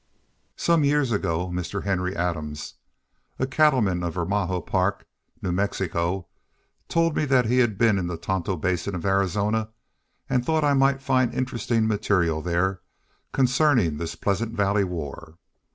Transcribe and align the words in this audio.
Some 0.55 0.83
years 0.83 1.11
ago 1.11 1.49
Mr. 1.49 1.83
Harry 1.83 2.15
Adams, 2.15 2.73
a 3.37 3.45
cattleman 3.45 4.01
of 4.01 4.15
Vermajo 4.15 4.59
Park, 4.59 5.05
New 5.43 5.51
Mexico, 5.51 6.25
told 6.89 7.15
me 7.15 7.27
he 7.27 7.59
had 7.59 7.77
been 7.77 7.99
in 7.99 8.07
the 8.07 8.17
Tonto 8.17 8.55
Basin 8.57 8.95
of 8.95 9.05
Arizona 9.05 9.69
and 10.27 10.43
thought 10.43 10.63
I 10.63 10.73
might 10.73 11.03
find 11.03 11.31
interesting 11.35 11.87
material 11.87 12.41
there 12.41 12.81
concerning 13.31 13.97
this 13.97 14.15
Pleasant 14.15 14.55
Valley 14.55 14.83
War. 14.83 15.35